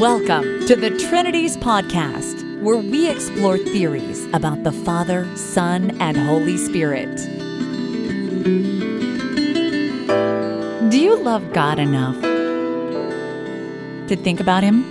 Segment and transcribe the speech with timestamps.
[0.00, 6.58] Welcome to the Trinities Podcast, where we explore theories about the Father, Son, and Holy
[6.58, 7.16] Spirit.
[10.90, 12.20] Do you love God enough
[14.08, 14.84] to think about Him?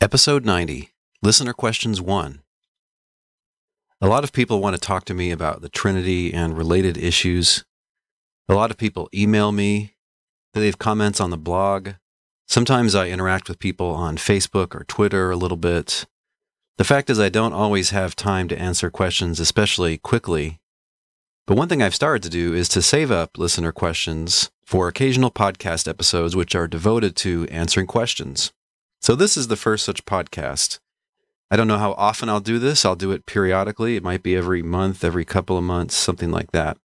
[0.00, 0.90] Episode 90
[1.22, 2.40] Listener Questions 1.
[4.00, 7.64] A lot of people want to talk to me about the Trinity and related issues.
[8.50, 9.94] A lot of people email me,
[10.54, 11.90] they leave comments on the blog.
[12.46, 16.06] Sometimes I interact with people on Facebook or Twitter a little bit.
[16.78, 20.60] The fact is, I don't always have time to answer questions, especially quickly.
[21.46, 25.30] But one thing I've started to do is to save up listener questions for occasional
[25.30, 28.52] podcast episodes which are devoted to answering questions.
[29.02, 30.78] So this is the first such podcast.
[31.50, 32.84] I don't know how often I'll do this.
[32.84, 33.96] I'll do it periodically.
[33.96, 36.78] It might be every month, every couple of months, something like that.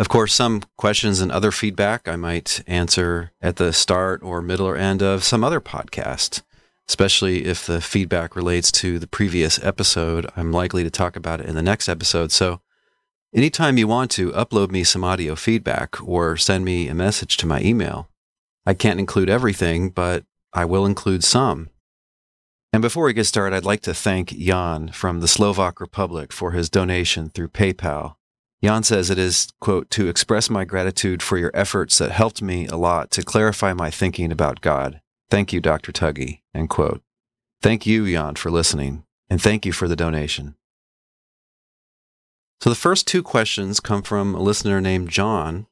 [0.00, 4.66] Of course, some questions and other feedback I might answer at the start or middle
[4.66, 6.40] or end of some other podcast,
[6.88, 10.26] especially if the feedback relates to the previous episode.
[10.34, 12.32] I'm likely to talk about it in the next episode.
[12.32, 12.62] So,
[13.34, 17.46] anytime you want to upload me some audio feedback or send me a message to
[17.46, 18.08] my email,
[18.64, 21.68] I can't include everything, but I will include some.
[22.72, 26.52] And before we get started, I'd like to thank Jan from the Slovak Republic for
[26.52, 28.14] his donation through PayPal.
[28.62, 32.66] Jan says it is, quote, to express my gratitude for your efforts that helped me
[32.66, 35.00] a lot to clarify my thinking about God.
[35.30, 35.92] Thank you, Dr.
[35.92, 37.02] Tuggy, end quote.
[37.62, 40.56] Thank you, Jan, for listening, and thank you for the donation.
[42.60, 45.66] So the first two questions come from a listener named John.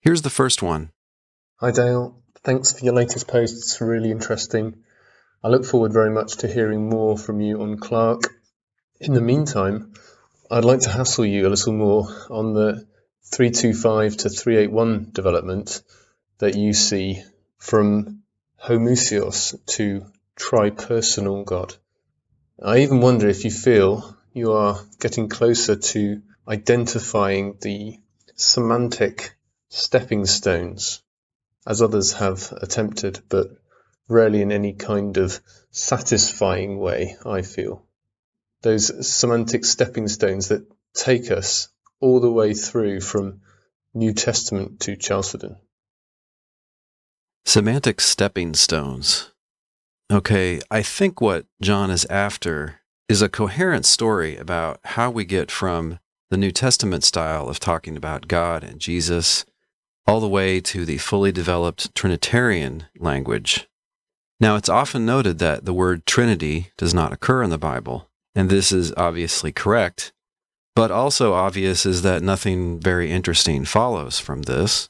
[0.00, 0.92] Here's the first one.
[1.60, 2.22] Hi, Dale.
[2.42, 3.54] Thanks for your latest post.
[3.54, 4.76] It's really interesting.
[5.44, 8.22] I look forward very much to hearing more from you on Clark.
[9.00, 9.92] In the meantime,
[10.50, 12.86] I'd like to hassle you a little more on the
[13.24, 15.82] 325 to 381 development
[16.38, 17.22] that you see
[17.58, 18.22] from
[18.58, 21.74] homoousios to tripersonal God.
[22.62, 27.98] I even wonder if you feel you are getting closer to identifying the
[28.34, 29.36] semantic
[29.68, 31.02] stepping stones
[31.66, 33.48] as others have attempted, but
[34.08, 35.40] rarely in any kind of
[35.72, 37.84] satisfying way, I feel.
[38.62, 41.68] Those semantic stepping stones that take us
[42.00, 43.40] all the way through from
[43.94, 45.56] New Testament to Chalcedon.
[47.44, 49.32] Semantic stepping stones.
[50.10, 55.50] Okay, I think what John is after is a coherent story about how we get
[55.50, 55.98] from
[56.30, 59.46] the New Testament style of talking about God and Jesus
[60.06, 63.68] all the way to the fully developed Trinitarian language.
[64.40, 68.07] Now, it's often noted that the word Trinity does not occur in the Bible,
[68.38, 70.12] and this is obviously correct,
[70.76, 74.88] but also obvious is that nothing very interesting follows from this.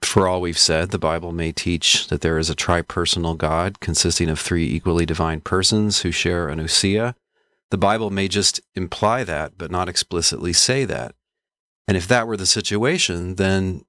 [0.00, 4.30] For all we've said, the Bible may teach that there is a tripersonal God consisting
[4.30, 7.14] of three equally divine persons who share an ousia.
[7.70, 11.14] The Bible may just imply that, but not explicitly say that.
[11.86, 13.84] And if that were the situation, then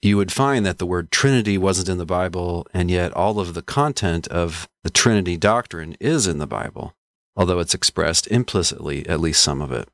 [0.00, 3.52] you would find that the word Trinity wasn't in the Bible, and yet all of
[3.52, 6.94] the content of the Trinity doctrine is in the Bible,
[7.36, 9.88] although it's expressed implicitly, at least some of it.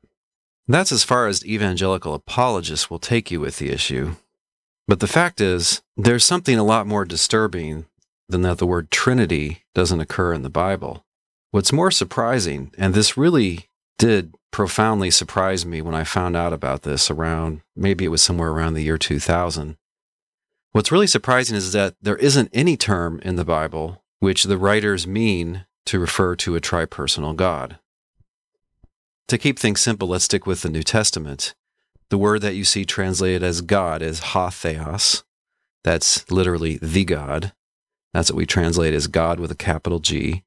[0.67, 4.15] That's as far as evangelical apologists will take you with the issue.
[4.87, 7.85] But the fact is, there's something a lot more disturbing
[8.29, 11.05] than that the word Trinity doesn't occur in the Bible.
[11.51, 16.83] What's more surprising, and this really did profoundly surprise me when I found out about
[16.83, 19.77] this around maybe it was somewhere around the year 2000,
[20.77, 25.07] What's really surprising is that there isn't any term in the Bible which the writers
[25.07, 27.79] mean to refer to a tripersonal God.
[29.27, 31.53] To keep things simple, let's stick with the New Testament.
[32.09, 35.23] The word that you see translated as God is ha theos.
[35.83, 37.53] That's literally the God.
[38.13, 40.43] That's what we translate as God with a capital G.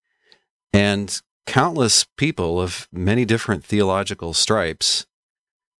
[0.72, 5.06] And countless people of many different theological stripes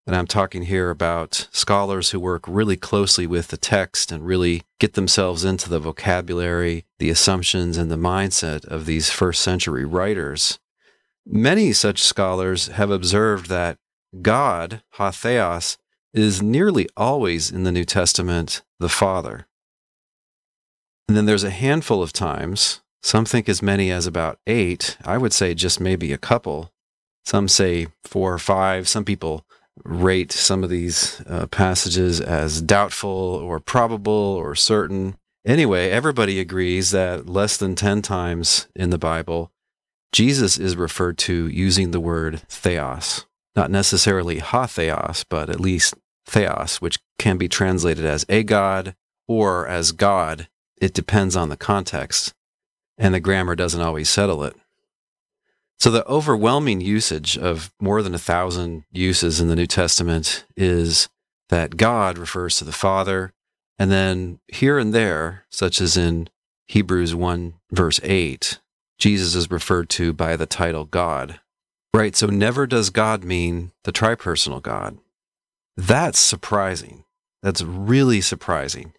[0.07, 4.63] and I'm talking here about scholars who work really closely with the text and really
[4.79, 10.59] get themselves into the vocabulary, the assumptions, and the mindset of these first century writers.
[11.25, 13.77] Many such scholars have observed that
[14.21, 15.77] God, ha theos,
[16.13, 19.47] is nearly always in the New Testament the Father.
[21.07, 25.17] And then there's a handful of times, some think as many as about eight, I
[25.17, 26.71] would say just maybe a couple.
[27.25, 28.87] Some say four or five.
[28.87, 29.45] Some people
[29.83, 35.15] rate some of these uh, passages as doubtful or probable or certain.
[35.45, 39.51] Anyway, everybody agrees that less than 10 times in the Bible,
[40.11, 43.25] Jesus is referred to using the word theos.
[43.55, 45.95] Not necessarily ha theos, but at least
[46.25, 48.95] theos, which can be translated as a god
[49.27, 50.47] or as God.
[50.79, 52.33] It depends on the context,
[52.97, 54.55] and the grammar doesn't always settle it.
[55.81, 61.09] So, the overwhelming usage of more than a thousand uses in the New Testament is
[61.49, 63.33] that God refers to the Father,
[63.79, 66.29] and then here and there, such as in
[66.67, 68.59] Hebrews 1, verse 8,
[68.99, 71.39] Jesus is referred to by the title God.
[71.95, 74.99] Right, so never does God mean the tripersonal God.
[75.75, 77.05] That's surprising.
[77.41, 78.93] That's really surprising.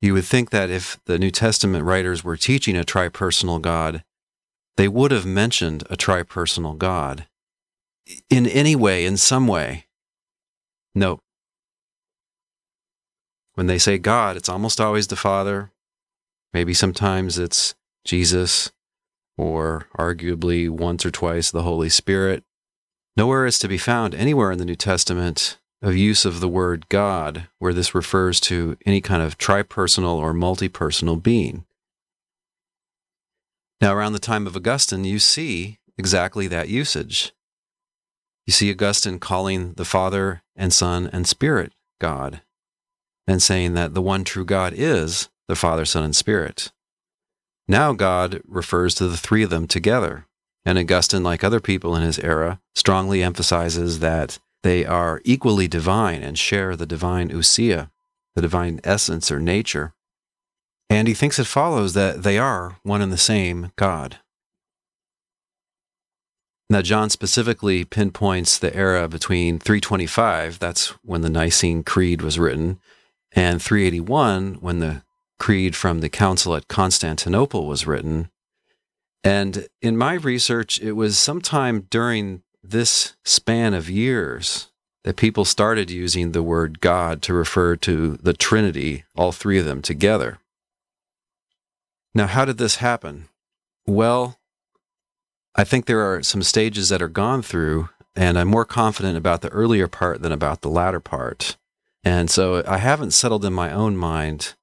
[0.00, 4.04] You would think that if the New Testament writers were teaching a tripersonal God,
[4.76, 7.26] they would have mentioned a tripersonal God
[8.28, 9.86] in any way, in some way.
[10.94, 11.20] Nope.
[13.54, 15.70] When they say God, it's almost always the Father.
[16.52, 17.74] Maybe sometimes it's
[18.04, 18.72] Jesus,
[19.36, 22.44] or arguably once or twice the Holy Spirit.
[23.16, 26.88] Nowhere is to be found anywhere in the New Testament of use of the word
[26.88, 31.64] God where this refers to any kind of tripersonal or multipersonal being.
[33.82, 37.32] Now, around the time of Augustine, you see exactly that usage.
[38.46, 42.42] You see Augustine calling the Father and Son and Spirit God,
[43.26, 46.70] and saying that the one true God is the Father, Son, and Spirit.
[47.66, 50.26] Now God refers to the three of them together.
[50.64, 56.22] And Augustine, like other people in his era, strongly emphasizes that they are equally divine
[56.22, 57.90] and share the divine ousia,
[58.36, 59.92] the divine essence or nature.
[60.92, 64.18] And he thinks it follows that they are one and the same God.
[66.68, 72.78] Now, John specifically pinpoints the era between 325, that's when the Nicene Creed was written,
[73.34, 75.02] and 381, when the
[75.38, 78.28] creed from the council at Constantinople was written.
[79.24, 84.68] And in my research, it was sometime during this span of years
[85.04, 89.64] that people started using the word God to refer to the Trinity, all three of
[89.64, 90.38] them together.
[92.14, 93.28] Now, how did this happen?
[93.86, 94.38] Well,
[95.54, 99.40] I think there are some stages that are gone through, and I'm more confident about
[99.40, 101.56] the earlier part than about the latter part.
[102.04, 104.54] And so I haven't settled in my own mind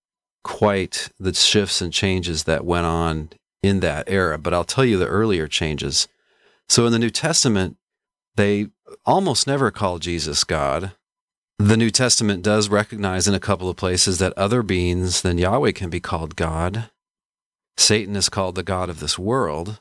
[0.44, 3.30] quite the shifts and changes that went on
[3.62, 6.07] in that era, but I'll tell you the earlier changes.
[6.68, 7.78] So in the New Testament,
[8.36, 8.68] they
[9.06, 10.94] almost never call Jesus God.
[11.57, 15.74] The New Testament does recognize in a couple of places that other beings than Yahweh
[15.74, 16.90] can be called God.
[17.80, 19.80] Satan is called the God of this world.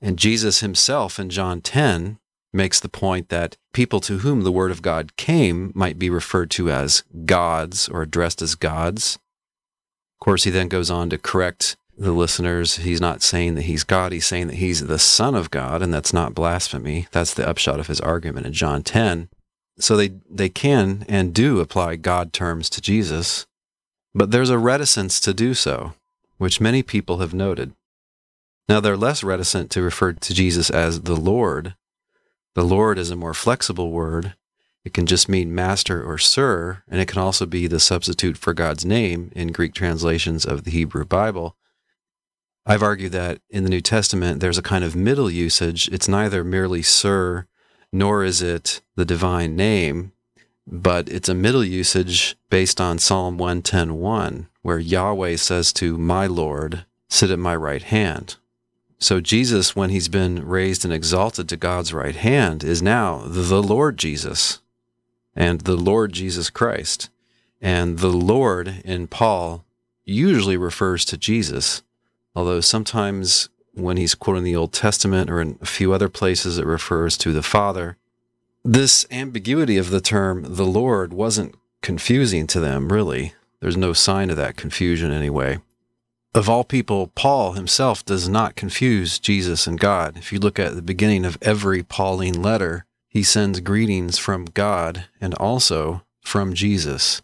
[0.00, 2.18] And Jesus himself in John 10
[2.52, 6.50] makes the point that people to whom the word of God came might be referred
[6.52, 9.18] to as gods or addressed as gods.
[10.16, 12.76] Of course, he then goes on to correct the listeners.
[12.76, 15.92] He's not saying that he's God, he's saying that he's the Son of God, and
[15.92, 17.08] that's not blasphemy.
[17.10, 19.28] That's the upshot of his argument in John 10.
[19.78, 23.46] So they, they can and do apply God terms to Jesus,
[24.14, 25.94] but there's a reticence to do so,
[26.38, 27.74] which many people have noted.
[28.68, 31.74] Now, they're less reticent to refer to Jesus as the Lord.
[32.54, 34.34] The Lord is a more flexible word,
[34.88, 38.54] it can just mean master or sir, and it can also be the substitute for
[38.54, 41.56] God's name in Greek translations of the Hebrew Bible.
[42.64, 45.88] I've argued that in the New Testament, there's a kind of middle usage.
[45.88, 47.46] It's neither merely sir,
[47.92, 50.12] nor is it the divine name,
[50.66, 56.84] but it's a middle usage based on Psalm 110.1, where Yahweh says to my Lord,
[57.08, 58.36] sit at my right hand.
[58.98, 63.62] So Jesus, when he's been raised and exalted to God's right hand, is now the
[63.62, 64.60] Lord Jesus
[65.34, 67.08] and the Lord Jesus Christ.
[67.62, 69.64] And the Lord in Paul
[70.04, 71.82] usually refers to Jesus,
[72.36, 76.66] although sometimes when he's quoting the Old Testament or in a few other places, it
[76.66, 77.96] refers to the Father.
[78.62, 83.32] This ambiguity of the term the Lord wasn't confusing to them, really.
[83.60, 85.58] There's no sign of that confusion anyway.
[86.34, 90.16] Of all people, Paul himself does not confuse Jesus and God.
[90.16, 95.06] If you look at the beginning of every Pauline letter, he sends greetings from God
[95.20, 97.22] and also from Jesus.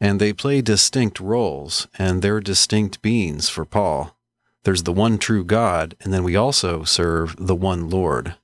[0.00, 4.16] And they play distinct roles, and they're distinct beings for Paul.
[4.64, 8.34] There's the one true God, and then we also serve the one Lord.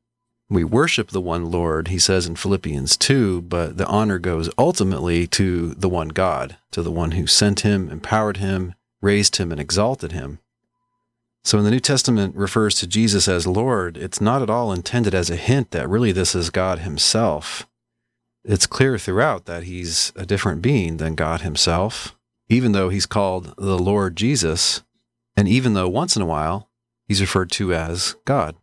[0.52, 5.26] We worship the one Lord, he says in Philippians 2, but the honor goes ultimately
[5.28, 9.58] to the one God, to the one who sent him, empowered him, raised him, and
[9.58, 10.40] exalted him.
[11.42, 15.14] So when the New Testament refers to Jesus as Lord, it's not at all intended
[15.14, 17.66] as a hint that really this is God Himself.
[18.44, 22.14] It's clear throughout that He's a different being than God Himself,
[22.50, 24.82] even though He's called the Lord Jesus,
[25.34, 26.68] and even though once in a while
[27.08, 28.54] He's referred to as God.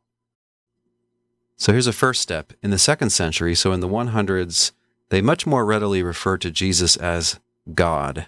[1.60, 2.54] So here's a first step.
[2.63, 4.72] In the second century, so in the 100s
[5.10, 7.39] they much more readily refer to Jesus as
[7.74, 8.28] God,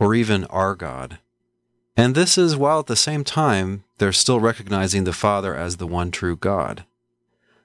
[0.00, 1.18] or even our God.
[1.96, 5.86] And this is while at the same time they're still recognizing the Father as the
[5.86, 6.84] one true God.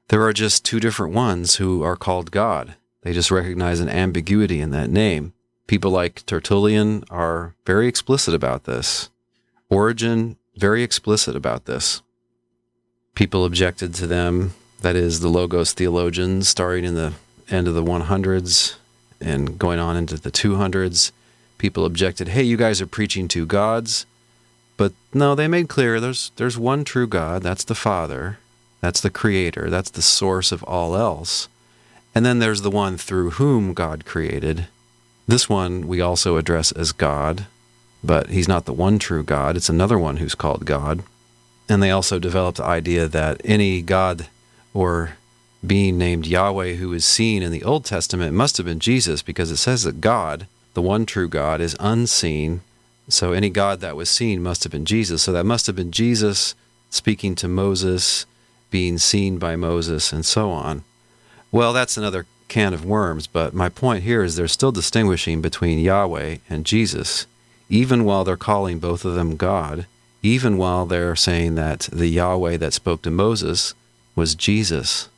[0.09, 2.75] There are just two different ones who are called God.
[3.01, 5.33] They just recognize an ambiguity in that name.
[5.65, 9.09] People like Tertullian are very explicit about this.
[9.67, 12.03] Origen, very explicit about this.
[13.15, 17.13] People objected to them, that is, the Logos theologians, starting in the
[17.49, 18.75] end of the 100s
[19.19, 21.11] and going on into the 200s.
[21.57, 24.05] People objected, hey, you guys are preaching two gods.
[24.77, 28.39] But no, they made clear there's, there's one true God, that's the Father,
[28.79, 31.47] that's the Creator, that's the source of all else.
[32.15, 34.67] And then there's the one through whom God created.
[35.27, 37.45] This one we also address as God,
[38.03, 39.55] but he's not the one true God.
[39.55, 41.03] It's another one who's called God.
[41.69, 44.27] And they also developed the idea that any God
[44.73, 45.13] or
[45.65, 49.51] being named Yahweh who is seen in the Old Testament must have been Jesus because
[49.51, 52.61] it says that God, the one true God, is unseen.
[53.07, 55.23] So any God that was seen must have been Jesus.
[55.23, 56.55] So that must have been Jesus
[56.89, 58.25] speaking to Moses,
[58.69, 60.83] being seen by Moses, and so on.
[61.51, 65.79] Well, that's another can of worms, but my point here is they're still distinguishing between
[65.79, 67.25] Yahweh and Jesus,
[67.69, 69.85] even while they're calling both of them God,
[70.21, 73.73] even while they're saying that the Yahweh that spoke to Moses
[74.15, 75.09] was Jesus.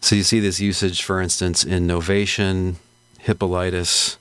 [0.00, 2.76] So you see this usage, for instance, in Novatian,
[3.18, 4.16] Hippolytus,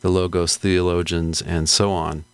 [0.00, 2.24] the Logos theologians, and so on.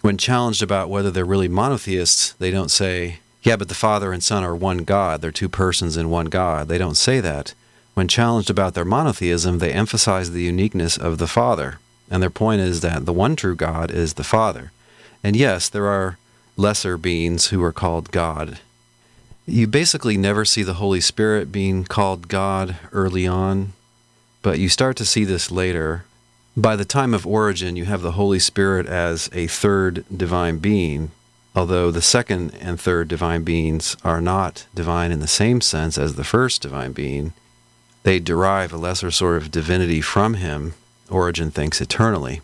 [0.00, 4.22] When challenged about whether they're really monotheists, they don't say, yeah, but the Father and
[4.22, 5.20] Son are one God.
[5.20, 6.68] They're two persons in one God.
[6.68, 7.54] They don't say that.
[7.94, 11.78] When challenged about their monotheism, they emphasize the uniqueness of the Father.
[12.10, 14.72] And their point is that the one true God is the Father.
[15.22, 16.18] And yes, there are
[16.56, 18.58] lesser beings who are called God.
[19.50, 23.72] You basically never see the Holy Spirit being called God early on,
[24.42, 26.04] but you start to see this later.
[26.54, 31.12] By the time of Origen, you have the Holy Spirit as a third divine being,
[31.56, 36.16] although the second and third divine beings are not divine in the same sense as
[36.16, 37.32] the first divine being,
[38.02, 40.74] they derive a lesser sort of divinity from him,
[41.08, 42.42] Origen thinks eternally.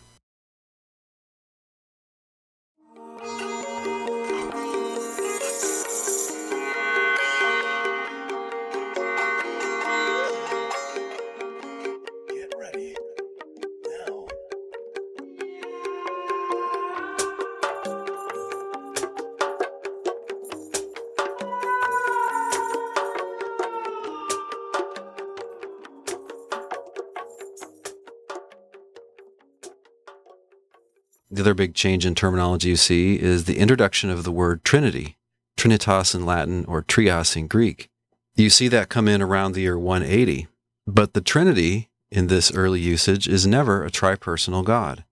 [31.45, 35.15] Other big change in terminology you see is the introduction of the word Trinity,
[35.55, 37.87] Trinitas in Latin or Trias in Greek.
[38.35, 40.47] You see that come in around the year 180.
[40.87, 45.03] But the Trinity in this early usage is never a tripersonal God.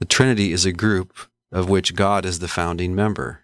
[0.00, 1.16] The Trinity is a group
[1.52, 3.42] of which God is the founding member.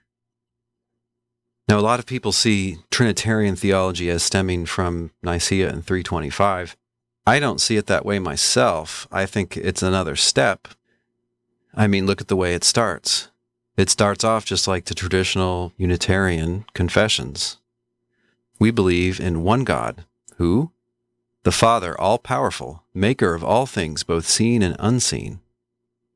[1.68, 6.76] Now, a lot of people see Trinitarian theology as stemming from Nicaea in 325.
[7.24, 9.06] I don't see it that way myself.
[9.12, 10.66] I think it's another step
[11.74, 13.30] I mean, look at the way it starts.
[13.76, 17.58] It starts off just like the traditional Unitarian confessions.
[18.58, 20.04] We believe in one God,
[20.36, 20.70] who?
[21.44, 25.40] The Father, all powerful, maker of all things, both seen and unseen.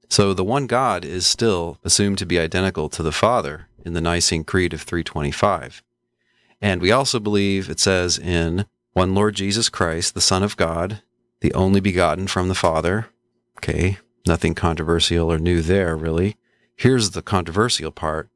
[0.09, 4.01] So the one God is still assumed to be identical to the Father in the
[4.01, 5.83] Nicene Creed of 325.
[6.61, 11.03] And we also believe it says in one Lord Jesus Christ, the Son of God,
[11.41, 13.09] the only begotten from the Father.
[13.59, 16.37] Okay, Nothing controversial or new there, really.
[16.75, 18.29] Here's the controversial part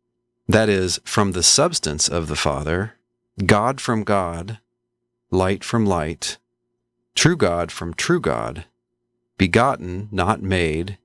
[0.49, 2.95] that is, from the substance of the Father,
[3.45, 4.59] God from God,
[5.31, 6.39] light from light,
[7.15, 8.65] true God from true God,
[9.39, 10.99] begotten, not made,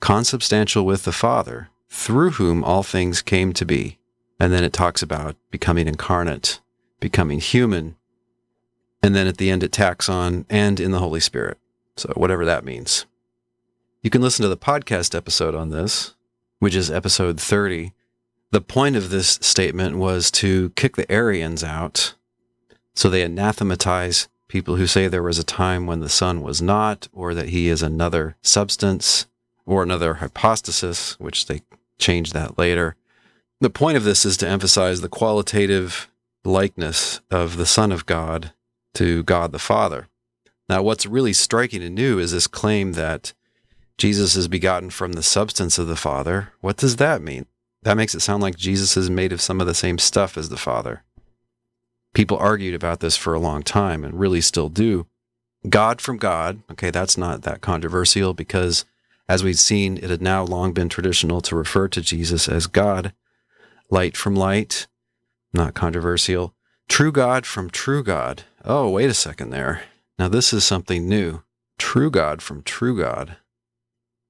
[0.00, 3.98] consubstantial with the Father, through whom all things came to be.
[4.38, 6.60] And then it talks about becoming incarnate,
[7.00, 7.96] becoming human.
[9.02, 11.58] And then at the end, it tacks on, and in the Holy Spirit.
[11.96, 13.06] So, whatever that means.
[14.02, 16.14] You can listen to the podcast episode on this,
[16.58, 17.92] which is episode 30.
[18.50, 22.14] The point of this statement was to kick the Arians out.
[22.94, 27.06] So they anathematize people who say there was a time when the Son was not,
[27.12, 29.26] or that he is another substance,
[29.66, 31.62] or another hypostasis, which they
[31.96, 32.96] changed that later.
[33.60, 36.10] The point of this is to emphasize the qualitative
[36.44, 38.52] likeness of the Son of God
[38.94, 40.08] to God the Father.
[40.68, 43.32] Now, what's really striking and new is this claim that
[43.98, 46.52] Jesus is begotten from the substance of the Father.
[46.60, 47.46] What does that mean?
[47.82, 50.48] That makes it sound like Jesus is made of some of the same stuff as
[50.48, 51.02] the Father.
[52.14, 55.06] People argued about this for a long time and really still do.
[55.68, 56.62] God from God.
[56.70, 58.84] Okay, that's not that controversial because,
[59.28, 63.12] as we've seen, it had now long been traditional to refer to Jesus as God.
[63.90, 64.86] Light from light,
[65.52, 66.54] not controversial.
[66.88, 68.42] True God from true God.
[68.64, 69.84] Oh, wait a second there.
[70.18, 71.42] Now, this is something new.
[71.78, 73.36] True God from true God.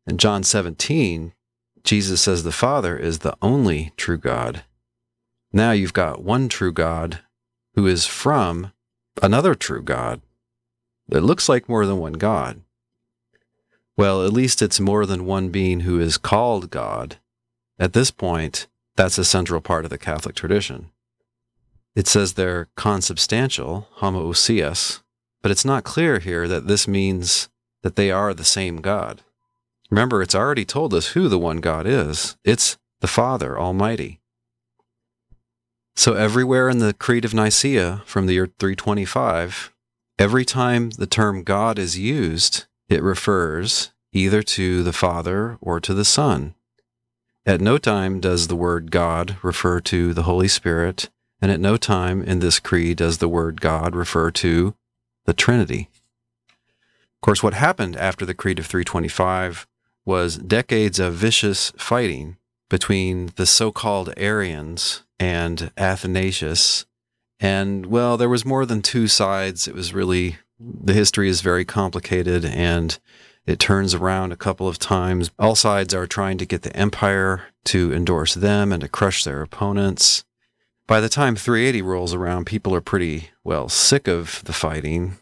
[0.07, 1.33] In John 17,
[1.85, 4.65] Jesus says the Father is the only true God.
[5.53, 7.21] Now you've got one true God
[7.75, 8.73] who is from
[9.23, 10.21] another true God.
[11.11, 12.63] It looks like more than one God.
[13.97, 17.19] Well, at least it's more than one being who is called God.
[17.79, 18.67] At this point,
[18.97, 20.91] that's a central part of the Catholic tradition.
[21.95, 25.03] It says they're consubstantial, homoousios,
[25.43, 27.51] but it's not clear here that this means
[27.83, 29.23] that they are the same God.
[29.93, 34.23] Remember, it's already told us who the one God is it's the Father Almighty.
[35.95, 39.71] So, everywhere in the Creed of Nicaea from the year 325,
[40.19, 45.93] every time the term God is used, it refers either to the Father or to
[45.93, 46.55] the Son.
[47.45, 51.11] At no time does the word God refer to the Holy Spirit,
[51.43, 54.75] and at no time in this creed does the word God refer to
[55.27, 55.91] the Trinity.
[56.49, 59.67] Of course, what happened after the Creed of 325
[60.05, 62.37] was decades of vicious fighting
[62.69, 66.87] between the so called Arians and Athanasius.
[67.39, 69.69] And well, there was more than two sides.
[69.69, 72.99] It was really, the history is very complicated and
[73.45, 75.31] it turns around a couple of times.
[75.39, 79.43] All sides are trying to get the empire to endorse them and to crush their
[79.43, 80.25] opponents.
[80.87, 85.19] By the time 380 rolls around, people are pretty, well, sick of the fighting.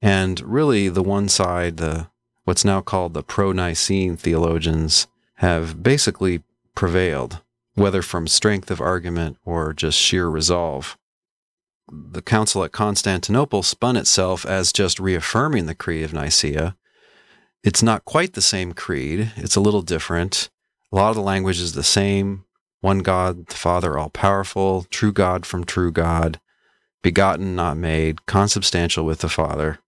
[0.00, 2.08] And really, the one side, the
[2.44, 5.06] what's now called the pro Nicene theologians,
[5.36, 6.42] have basically
[6.74, 7.40] prevailed,
[7.74, 10.96] whether from strength of argument or just sheer resolve.
[11.90, 16.76] The Council at Constantinople spun itself as just reaffirming the Creed of Nicaea.
[17.62, 20.50] It's not quite the same creed, it's a little different.
[20.92, 22.44] A lot of the language is the same
[22.80, 26.40] one God, the Father, all powerful, true God from true God,
[27.02, 29.78] begotten, not made, consubstantial with the Father.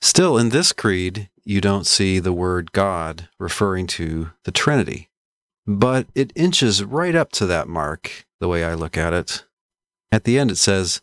[0.00, 5.10] Still, in this creed, you don't see the word God referring to the Trinity.
[5.66, 9.44] But it inches right up to that mark, the way I look at it.
[10.12, 11.02] At the end, it says,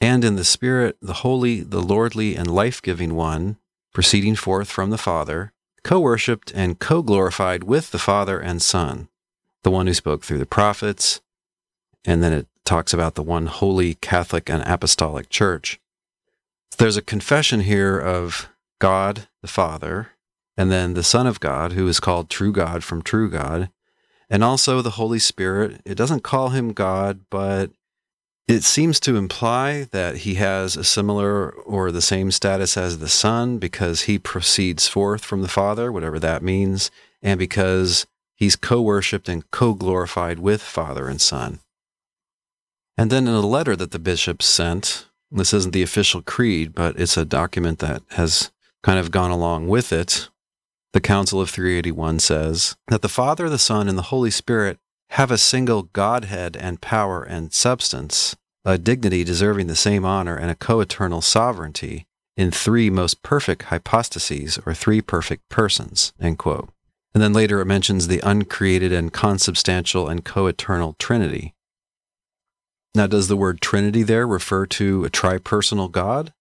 [0.00, 3.56] And in the Spirit, the holy, the lordly, and life giving one,
[3.92, 5.52] proceeding forth from the Father,
[5.82, 9.08] co worshipped and co glorified with the Father and Son,
[9.62, 11.20] the one who spoke through the prophets.
[12.04, 15.80] And then it talks about the one holy Catholic and Apostolic Church.
[16.78, 18.48] There's a confession here of
[18.82, 20.08] God the Father,
[20.56, 23.70] and then the Son of God, who is called true God from true God,
[24.28, 25.80] and also the Holy Spirit.
[25.84, 27.70] It doesn't call him God, but
[28.48, 33.08] it seems to imply that he has a similar or the same status as the
[33.08, 36.90] Son because he proceeds forth from the Father, whatever that means,
[37.22, 41.60] and because he's co worshiped and co glorified with Father and Son.
[42.98, 46.98] And then in a letter that the bishops sent, this isn't the official creed, but
[46.98, 48.50] it's a document that has
[48.82, 50.28] kind of gone along with it.
[50.92, 54.78] The Council of 381 says that the Father, the Son, and the Holy Spirit
[55.10, 60.50] have a single Godhead and power and substance, a dignity deserving the same honor and
[60.50, 66.12] a co eternal sovereignty in three most perfect hypostases or three perfect persons.
[66.20, 66.70] End quote.
[67.14, 71.54] And then later it mentions the uncreated and consubstantial and co eternal Trinity.
[72.94, 76.32] Now, does the word Trinity there refer to a tripersonal God?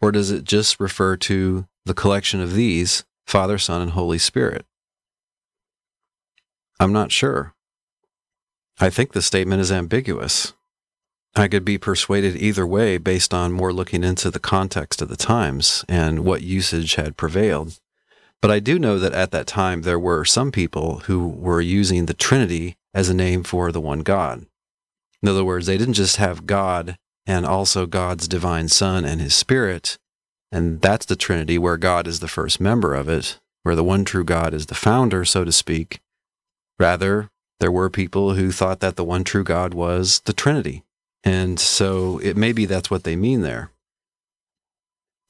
[0.00, 4.64] Or does it just refer to the collection of these, Father, Son, and Holy Spirit?
[6.80, 7.54] I'm not sure.
[8.80, 10.54] I think the statement is ambiguous.
[11.34, 15.16] I could be persuaded either way based on more looking into the context of the
[15.16, 17.78] times and what usage had prevailed.
[18.42, 22.06] But I do know that at that time there were some people who were using
[22.06, 24.44] the Trinity as a name for the one God.
[25.22, 29.34] In other words, they didn't just have God and also God's divine Son and his
[29.34, 29.98] Spirit.
[30.52, 34.04] And that's the Trinity, where God is the first member of it, where the one
[34.04, 36.00] true God is the founder, so to speak.
[36.78, 40.84] Rather, there were people who thought that the one true God was the Trinity.
[41.24, 43.70] And so it may be that's what they mean there.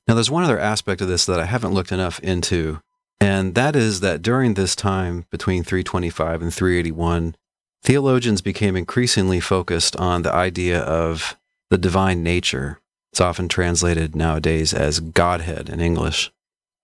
[0.08, 2.80] Now, there's one other aspect of this that I haven't looked enough into,
[3.20, 7.37] and that is that during this time between 325 and 381,
[7.82, 11.37] theologians became increasingly focused on the idea of
[11.70, 12.80] the divine nature.
[13.12, 16.33] It's often translated nowadays as Godhead in English.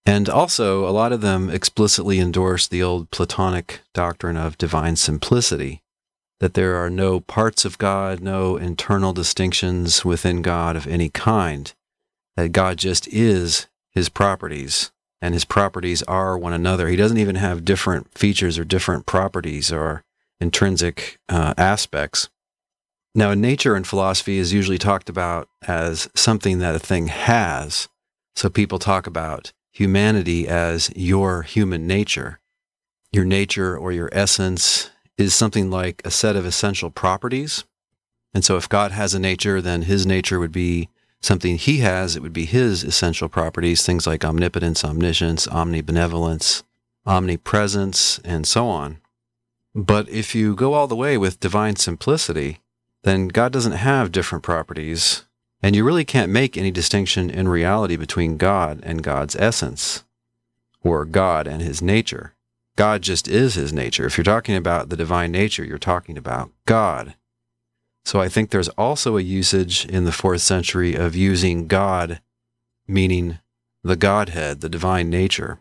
[0.04, 5.82] And also, a lot of them explicitly endorse the old Platonic doctrine of divine simplicity,
[6.40, 11.72] that there are no parts of God, no internal distinctions within God of any kind,
[12.36, 14.90] that God just is his properties,
[15.22, 16.88] and his properties are one another.
[16.88, 20.04] He doesn't even have different features or different properties or
[20.40, 22.28] intrinsic uh, aspects.
[23.14, 27.88] Now, nature in philosophy is usually talked about as something that a thing has.
[28.36, 32.38] So people talk about humanity as your human nature.
[33.10, 37.64] Your nature or your essence is something like a set of essential properties.
[38.34, 40.88] And so if God has a nature, then his nature would be
[41.20, 42.14] something he has.
[42.14, 46.62] It would be his essential properties, things like omnipotence, omniscience, omnibenevolence,
[47.06, 48.98] omnipresence, and so on.
[49.74, 52.60] But if you go all the way with divine simplicity,
[53.02, 55.24] then God doesn't have different properties,
[55.62, 60.04] and you really can't make any distinction in reality between God and God's essence,
[60.82, 62.34] or God and his nature.
[62.76, 64.06] God just is his nature.
[64.06, 67.14] If you're talking about the divine nature, you're talking about God.
[68.04, 72.20] So I think there's also a usage in the fourth century of using God,
[72.86, 73.38] meaning
[73.82, 75.60] the Godhead, the divine nature.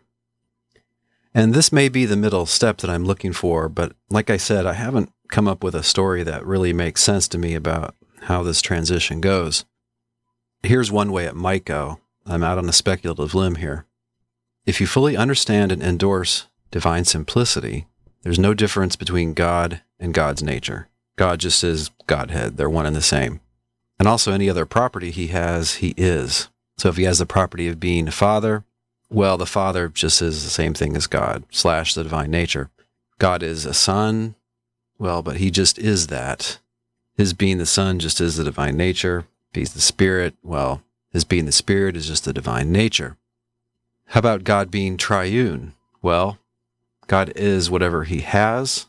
[1.34, 4.64] And this may be the middle step that I'm looking for, but like I said,
[4.64, 8.42] I haven't come up with a story that really makes sense to me about how
[8.42, 9.64] this transition goes.
[10.62, 12.00] Here's one way it might go.
[12.26, 13.86] I'm out on a speculative limb here.
[14.66, 17.86] If you fully understand and endorse divine simplicity,
[18.22, 20.88] there's no difference between God and God's nature.
[21.16, 23.40] God just is Godhead, they're one and the same.
[23.98, 26.48] And also, any other property he has, he is.
[26.76, 28.64] So if he has the property of being a father,
[29.10, 32.70] well, the Father just is the same thing as God, slash the divine nature.
[33.18, 34.34] God is a son,
[34.98, 36.58] well, but he just is that.
[37.16, 39.26] His being the Son just is the divine nature.
[39.52, 43.16] He's the Spirit, well, his being the Spirit is just the divine nature.
[44.06, 45.74] How about God being triune?
[46.02, 46.38] Well,
[47.06, 48.86] God is whatever he has.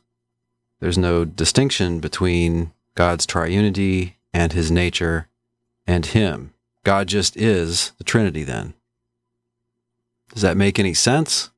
[0.80, 5.28] There's no distinction between God's triunity and his nature
[5.88, 6.54] and him.
[6.84, 8.74] God just is the Trinity then.
[10.34, 11.50] Does that make any sense?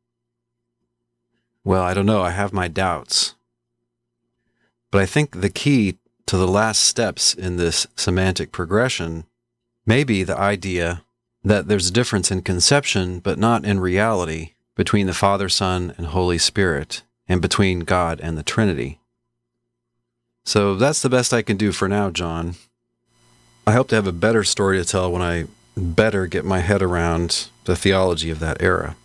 [1.64, 2.22] Well, I don't know.
[2.22, 3.36] I have my doubts.
[4.92, 9.26] But I think the key to the last steps in this semantic progression
[9.86, 11.04] may be the idea
[11.44, 16.08] that there's a difference in conception, but not in reality, between the Father, Son, and
[16.08, 19.00] Holy Spirit, and between God and the Trinity.
[20.46, 22.56] So that's the best I can do for now, John.
[23.66, 25.46] I hope to have a better story to tell when I
[25.78, 28.96] better get my head around the theology of that era.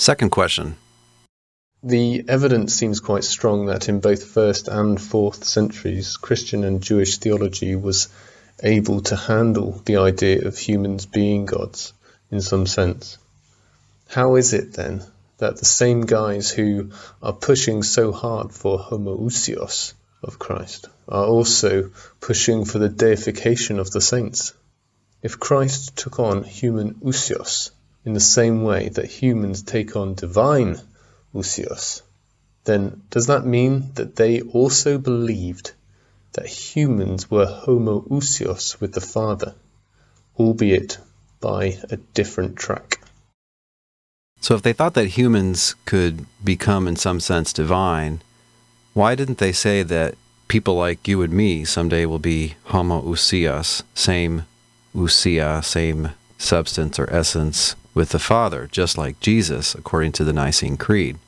[0.00, 0.76] Second question.
[1.82, 7.18] The evidence seems quite strong that in both first and fourth centuries, Christian and Jewish
[7.18, 8.06] theology was
[8.62, 11.92] able to handle the idea of humans being gods
[12.30, 13.18] in some sense.
[14.06, 15.02] How is it then
[15.38, 21.90] that the same guys who are pushing so hard for homoousios of Christ are also
[22.20, 24.52] pushing for the deification of the saints?
[25.22, 27.72] If Christ took on human ousios,
[28.08, 30.80] in the same way that humans take on divine
[31.34, 32.00] ousios,
[32.64, 35.72] then does that mean that they also believed
[36.32, 39.54] that humans were homoousios with the Father,
[40.38, 40.96] albeit
[41.38, 42.98] by a different track?
[44.40, 48.22] So, if they thought that humans could become, in some sense, divine,
[48.94, 50.14] why didn't they say that
[50.48, 54.46] people like you and me someday will be homoousios, same
[54.94, 60.76] ousia, same substance or essence with the Father, just like Jesus, according to the Nicene
[60.76, 61.18] Creed.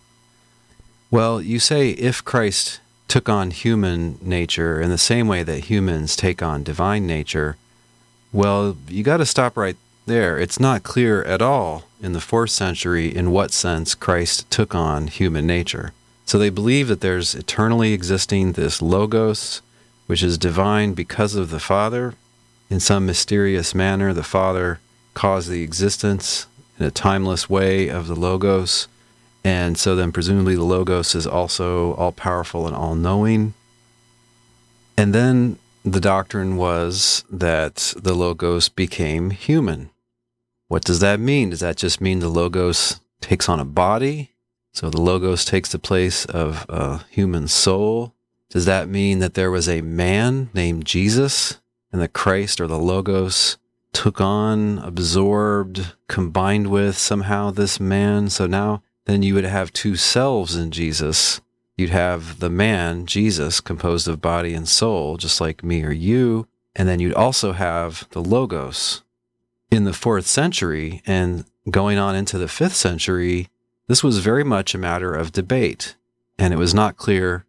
[1.11, 2.79] Well, you say if Christ
[3.09, 7.57] took on human nature in the same way that humans take on divine nature,
[8.33, 9.75] well, you got to stop right
[10.07, 10.39] there.
[10.39, 15.09] It's not clear at all in the fourth century in what sense Christ took on
[15.09, 15.93] human nature.
[16.25, 19.61] So they believe that there's eternally existing this Logos,
[20.07, 22.15] which is divine because of the Father.
[22.71, 24.79] In some mysterious manner, the Father
[25.15, 26.47] caused the existence
[26.81, 28.89] in a timeless way of the Logos.
[29.45, 33.55] And so then presumably the Logos is also all powerful and all knowing.
[34.97, 39.91] And then the doctrine was that the Logos became human.
[40.69, 41.51] What does that mean?
[41.51, 44.33] Does that just mean the Logos takes on a body?
[44.73, 48.15] So the Logos takes the place of a human soul?
[48.51, 51.61] Does that mean that there was a man named Jesus
[51.93, 53.59] and the Christ or the Logos
[53.93, 58.31] took on, absorbed, combined with somehow this man.
[58.31, 61.41] So now then you would have two selves in Jesus.
[61.77, 66.47] You'd have the man, Jesus, composed of body and soul, just like me or you.
[66.77, 69.03] And then you'd also have the Logos.
[69.71, 73.49] In the fourth century, and going on into the fifth century,
[73.87, 75.97] this was very much a matter of debate,
[76.39, 77.45] and it was not clear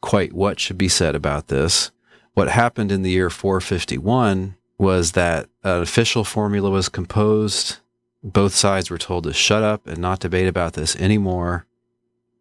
[0.00, 1.90] quite what should be said about this.
[2.34, 7.78] What happened in the year 451 was that an official formula was composed.
[8.22, 11.66] Both sides were told to shut up and not debate about this anymore.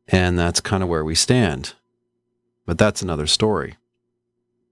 [0.07, 1.73] And that's kind of where we stand.
[2.65, 3.77] But that's another story.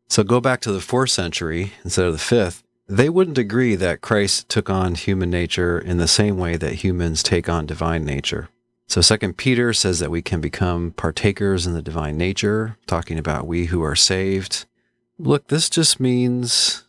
[0.10, 2.64] So go back to the fourth century instead of the fifth.
[2.88, 7.24] They wouldn't agree that Christ took on human nature in the same way that humans
[7.24, 8.50] take on divine nature.
[8.88, 13.48] So second Peter says that we can become partakers in the divine nature, talking about
[13.48, 14.66] we who are saved.
[15.18, 16.84] Look, this just means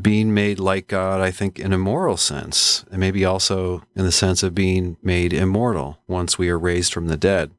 [0.00, 4.12] being made like God, I think, in a moral sense, and maybe also in the
[4.12, 7.50] sense of being made immortal once we are raised from the dead.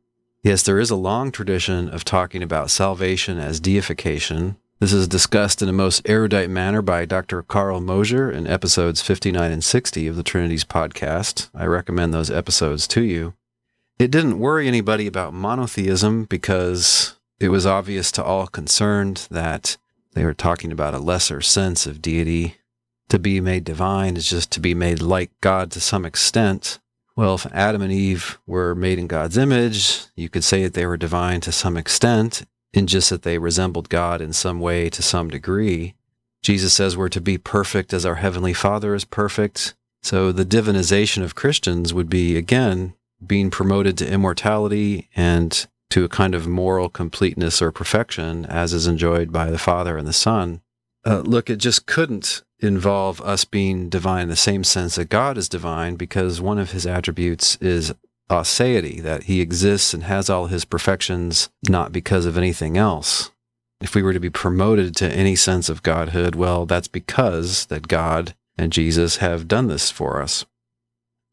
[0.42, 4.58] Yes, there is a long tradition of talking about salvation as deification.
[4.80, 7.42] This is discussed in a most erudite manner by Dr.
[7.42, 11.50] Carl Mosser in episodes 59 and 60 of the Trinities podcast.
[11.56, 13.34] I recommend those episodes to you.
[13.98, 19.78] It didn't worry anybody about monotheism because it was obvious to all concerned that
[20.16, 22.56] they were talking about a lesser sense of deity.
[23.10, 26.80] To be made divine is just to be made like God to some extent.
[27.16, 30.86] Well, if Adam and Eve were made in God's image, you could say that they
[30.86, 35.04] were divine to some extent, in just that they resembled God in some way to
[35.04, 35.94] some degree.
[36.42, 39.76] Jesus says we're to be perfect as our Heavenly Father is perfect.
[40.02, 46.10] So the divinization of Christians would be, again, being promoted to immortality and to a
[46.10, 50.62] kind of moral completeness or perfection as is enjoyed by the Father and the Son.
[51.06, 55.38] Uh, look, it just couldn't involve us being divine in the same sense that God
[55.38, 57.94] is divine because one of his attributes is
[58.30, 63.32] aseity, that he exists and has all his perfections not because of anything else.
[63.82, 67.88] If we were to be promoted to any sense of godhood, well, that's because that
[67.88, 70.46] God and Jesus have done this for us.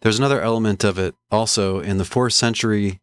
[0.03, 3.01] There's another element of it also in the fourth century.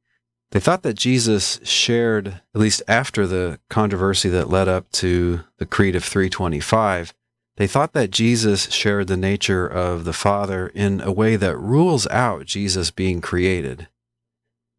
[0.52, 5.66] They thought that Jesus shared, at least after the controversy that led up to the
[5.66, 7.14] Creed of 325,
[7.58, 12.08] they thought that Jesus shared the nature of the Father in a way that rules
[12.08, 13.90] out Jesus being created.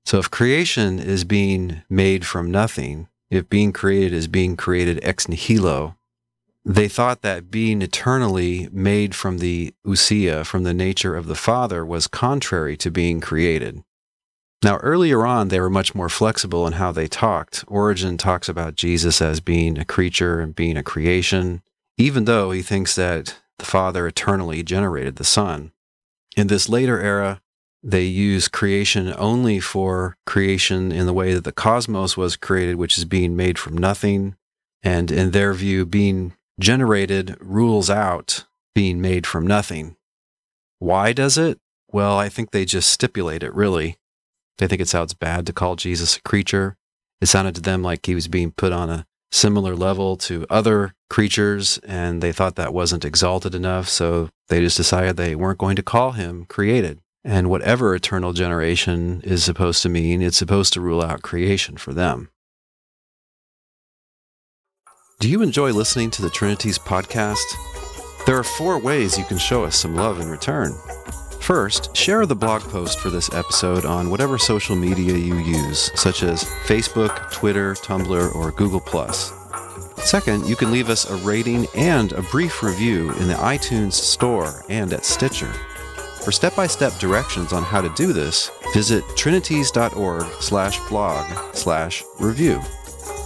[0.06, 5.28] So if creation is being made from nothing, if being created is being created ex
[5.28, 5.96] nihilo,
[6.64, 11.87] they thought that being eternally made from the ousia, from the nature of the Father,
[11.87, 13.85] was contrary to being created.
[14.62, 17.64] Now, earlier on, they were much more flexible in how they talked.
[17.66, 21.62] Origen talks about Jesus as being a creature and being a creation,
[21.96, 25.73] even though he thinks that the Father eternally generated the Son.
[26.37, 27.40] In this later era,
[27.83, 32.99] they use creation only for creation in the way that the cosmos was created, which
[32.99, 34.37] is being made from nothing.
[34.83, 38.44] And in their view, being generated rules out
[38.75, 39.96] being made from nothing.
[40.79, 41.59] Why does it?
[41.92, 43.96] Well, I think they just stipulate it, really.
[44.58, 46.76] They think it sounds bad to call Jesus a creature.
[47.20, 50.94] It sounded to them like he was being put on a similar level to other
[51.08, 55.76] creatures, and they thought that wasn't exalted enough, so they just decided they weren't going
[55.76, 57.00] to call him created.
[57.22, 61.92] And whatever eternal generation is supposed to mean, it's supposed to rule out creation for
[61.92, 62.30] them.
[65.20, 67.44] Do you enjoy listening to the Trinities podcast?
[68.24, 70.72] There are four ways you can show us some love in return.
[71.50, 76.22] First, share the blog post for this episode on whatever social media you use, such
[76.22, 78.80] as Facebook, Twitter, Tumblr, or Google.
[79.96, 84.62] Second, you can leave us a rating and a brief review in the iTunes Store
[84.68, 85.52] and at Stitcher.
[86.22, 92.60] For step-by-step directions on how to do this, visit trinities.org slash blog slash review.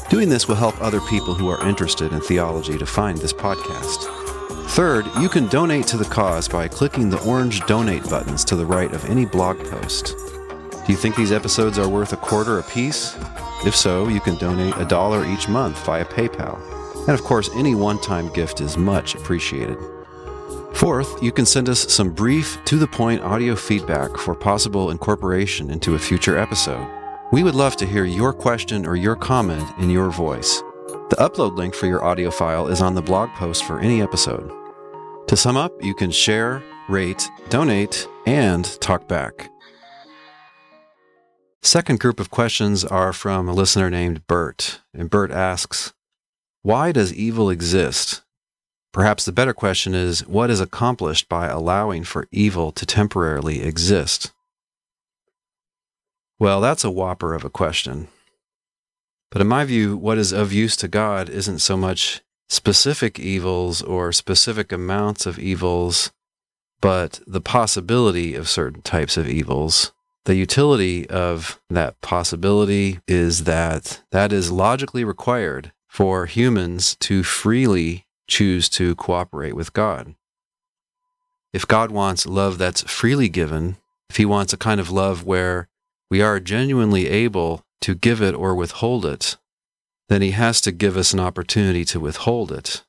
[0.09, 4.24] Doing this will help other people who are interested in theology to find this podcast.
[4.69, 8.67] Third, you can donate to the cause by clicking the orange donate buttons to the
[8.67, 10.17] right of any blog post.
[10.85, 13.17] Do you think these episodes are worth a quarter apiece?
[13.65, 16.59] If so, you can donate a dollar each month via PayPal.
[17.07, 19.79] And of course, any one time gift is much appreciated.
[20.75, 25.71] Fourth, you can send us some brief, to the point audio feedback for possible incorporation
[25.71, 26.85] into a future episode.
[27.31, 30.64] We would love to hear your question or your comment in your voice.
[31.15, 34.51] The upload link for your audio file is on the blog post for any episode.
[35.29, 39.49] To sum up, you can share, rate, donate, and talk back.
[41.63, 44.81] Second group of questions are from a listener named Bert.
[44.93, 45.95] And Bert asks,
[46.63, 48.23] Why does evil exist?
[48.93, 54.33] Perhaps the better question is, What is accomplished by allowing for evil to temporarily exist?
[56.41, 58.09] Well, that's a whopper of a question.
[59.31, 63.83] But in my view, what is of use to God isn't so much specific evils
[63.83, 66.13] or specific amounts of evils,
[66.81, 69.93] but the possibility of certain types of evils.
[70.25, 78.07] The utility of that possibility is that that is logically required for humans to freely
[78.27, 80.15] choose to cooperate with God.
[81.53, 83.77] If God wants love that's freely given,
[84.09, 85.69] if He wants a kind of love where
[86.11, 89.37] we are genuinely able to give it or withhold it,
[90.09, 92.83] then He has to give us an opportunity to withhold it.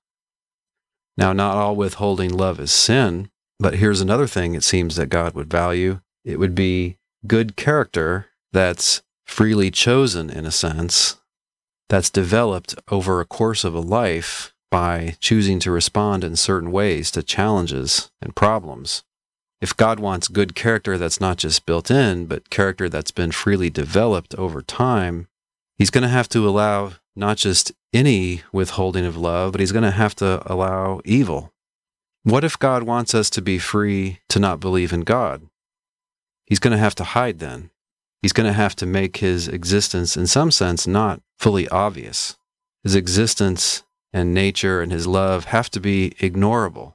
[1.18, 3.30] Now, not all withholding love is sin,
[3.60, 8.28] but here's another thing it seems that God would value it would be good character
[8.52, 11.18] that's freely chosen, in a sense,
[11.88, 17.12] that's developed over a course of a life by choosing to respond in certain ways
[17.12, 19.04] to challenges and problems.
[19.66, 23.72] If God wants good character that's not just built in, but character that's been freely
[23.72, 25.28] developed over time,
[25.76, 29.82] He's going to have to allow not just any withholding of love, but He's going
[29.84, 31.52] to have to allow evil.
[32.22, 35.48] What if God wants us to be free to not believe in God?
[36.46, 37.72] He's going to have to hide then.
[38.22, 42.38] He's going to have to make his existence, in some sense, not fully obvious.
[42.84, 43.82] His existence
[44.14, 46.94] and nature and his love have to be ignorable.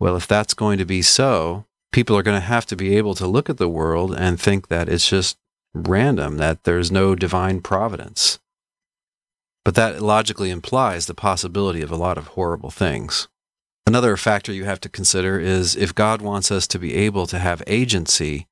[0.00, 3.14] Well, if that's going to be so, people are going to have to be able
[3.16, 5.36] to look at the world and think that it's just
[5.74, 8.38] random, that there's no divine providence.
[9.62, 13.28] But that logically implies the possibility of a lot of horrible things.
[13.86, 17.38] Another factor you have to consider is if God wants us to be able to
[17.38, 18.46] have agency,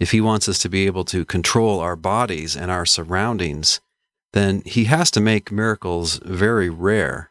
[0.00, 3.80] if He wants us to be able to control our bodies and our surroundings,
[4.32, 7.30] then He has to make miracles very rare.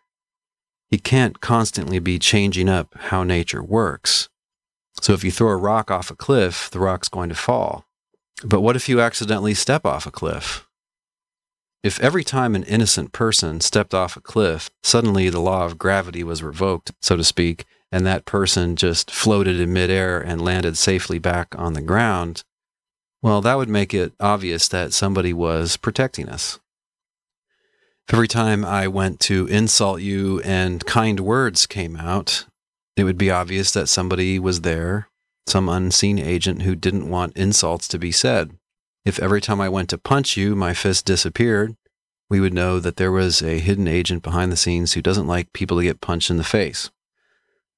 [0.89, 4.29] He can't constantly be changing up how nature works.
[5.01, 7.85] So if you throw a rock off a cliff, the rock's going to fall.
[8.43, 10.67] But what if you accidentally step off a cliff?
[11.83, 16.23] If every time an innocent person stepped off a cliff, suddenly the law of gravity
[16.23, 21.19] was revoked, so to speak, and that person just floated in midair and landed safely
[21.19, 22.43] back on the ground,
[23.21, 26.59] well, that would make it obvious that somebody was protecting us.
[28.09, 32.45] Every time I went to insult you and kind words came out,
[32.95, 35.09] it would be obvious that somebody was there,
[35.45, 38.51] some unseen agent who didn't want insults to be said.
[39.03, 41.75] If every time I went to punch you, my fist disappeared,
[42.29, 45.51] we would know that there was a hidden agent behind the scenes who doesn't like
[45.51, 46.89] people to get punched in the face.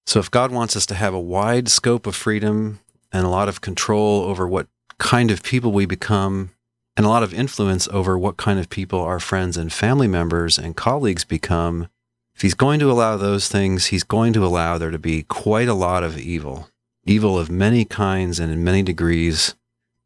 [0.06, 2.80] So, if God wants us to have a wide scope of freedom
[3.12, 4.68] and a lot of control over what
[5.00, 6.52] kind of people we become,
[7.00, 10.58] and a lot of influence over what kind of people our friends and family members
[10.58, 11.88] and colleagues become,
[12.36, 15.70] if He's going to allow those things, He's going to allow there to be quite
[15.70, 16.68] a lot of evil,
[17.06, 19.56] evil of many kinds and in many degrees,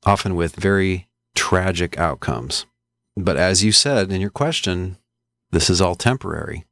[0.06, 2.68] often with very tragic outcomes.
[3.18, 4.98] But as you said in your question,
[5.50, 6.64] this is all temporary.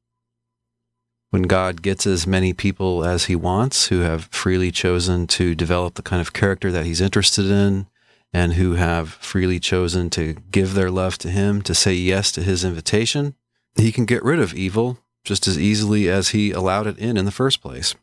[1.32, 5.96] When God gets as many people as he wants who have freely chosen to develop
[5.96, 7.88] the kind of character that he's interested in
[8.34, 12.42] and who have freely chosen to give their love to him, to say yes to
[12.42, 13.36] his invitation,
[13.76, 17.26] he can get rid of evil just as easily as he allowed it in in
[17.26, 17.96] the first place.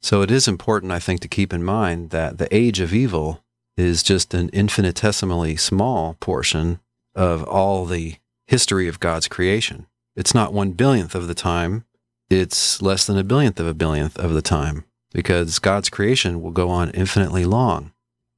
[0.00, 3.42] So it is important, I think, to keep in mind that the age of evil
[3.76, 6.78] is just an infinitesimally small portion
[7.14, 9.86] of all the history of God's creation.
[10.14, 11.84] It's not one billionth of the time,
[12.30, 16.50] it's less than a billionth of a billionth of the time, because God's creation will
[16.50, 17.92] go on infinitely long.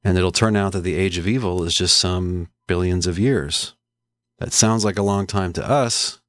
[0.07, 3.75] And it'll turn out that the age of evil is just some billions of years.
[4.39, 6.21] That sounds like a long time to us,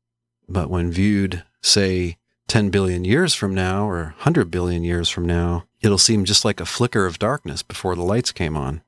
[0.49, 2.17] but when viewed, say,
[2.49, 6.59] 10 billion years from now or 100 billion years from now, it'll seem just like
[6.59, 8.83] a flicker of darkness before the lights came on.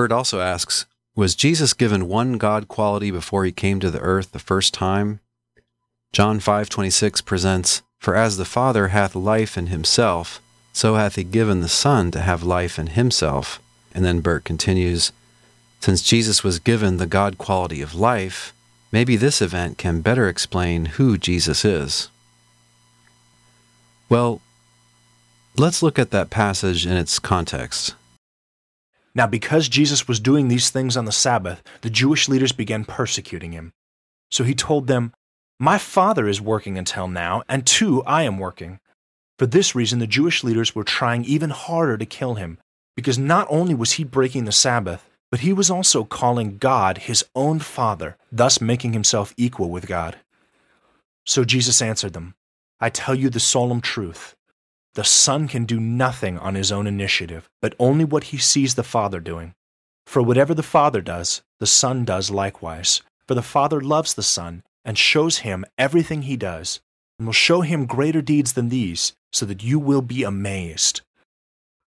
[0.00, 4.32] Bert also asks, was Jesus given one God quality before he came to the earth
[4.32, 5.20] the first time?
[6.10, 10.40] John 5:26 presents, "For as the Father hath life in himself,
[10.72, 13.60] so hath he given the Son to have life in himself."
[13.92, 15.12] And then Bert continues,
[15.80, 18.54] "Since Jesus was given the God quality of life,
[18.90, 22.08] maybe this event can better explain who Jesus is."
[24.08, 24.40] Well,
[25.58, 27.96] let's look at that passage in its context.
[29.14, 33.52] Now, because Jesus was doing these things on the Sabbath, the Jewish leaders began persecuting
[33.52, 33.72] him.
[34.30, 35.12] So he told them,
[35.58, 38.78] My Father is working until now, and too I am working.
[39.38, 42.58] For this reason, the Jewish leaders were trying even harder to kill him,
[42.94, 47.24] because not only was he breaking the Sabbath, but he was also calling God his
[47.34, 50.18] own Father, thus making himself equal with God.
[51.24, 52.34] So Jesus answered them
[52.80, 54.34] I tell you the solemn truth.
[54.94, 58.82] The Son can do nothing on his own initiative, but only what he sees the
[58.82, 59.54] Father doing.
[60.06, 63.02] For whatever the Father does, the Son does likewise.
[63.28, 66.80] For the Father loves the Son and shows him everything he does,
[67.18, 71.02] and will show him greater deeds than these, so that you will be amazed.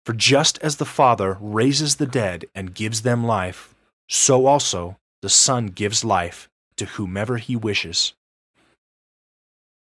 [0.06, 3.74] For just as the Father raises the dead and gives them life,
[4.10, 8.14] so also the Son gives life to whomever he wishes.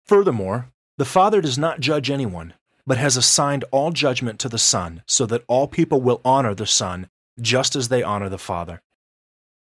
[0.06, 2.54] Furthermore, the Father does not judge anyone,
[2.92, 6.66] but has assigned all judgment to the Son, so that all people will honor the
[6.66, 7.08] Son
[7.40, 8.82] just as they honor the Father.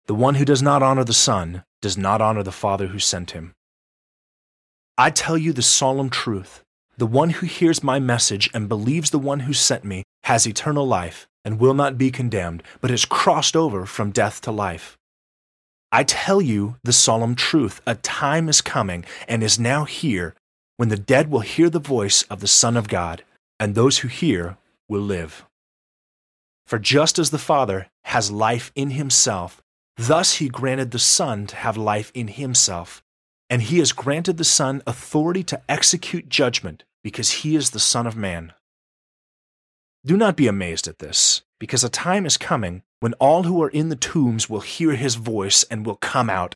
[0.07, 3.29] The one who does not honor the Son does not honor the Father who sent
[3.29, 3.53] him.
[4.97, 6.63] I tell you the solemn truth.
[6.97, 10.87] The one who hears my message and believes the one who sent me has eternal
[10.87, 14.97] life and will not be condemned, but has crossed over from death to life.
[15.91, 17.79] I tell you the solemn truth.
[17.85, 20.33] A time is coming and is now here
[20.77, 23.23] when the dead will hear the voice of the Son of God,
[23.59, 24.57] and those who hear
[24.89, 25.45] will live.
[26.65, 29.61] For just as the Father has life in himself,
[29.97, 33.03] thus he granted the Son to have life in himself
[33.53, 38.07] and he has granted the Son authority to execute judgment because he is the Son
[38.07, 38.51] of Man.
[40.03, 43.69] Do not be amazed at this, because a time is coming when all who are
[43.69, 46.55] in the tombs will hear his voice and will come out.